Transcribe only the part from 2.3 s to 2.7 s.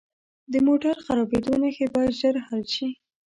حل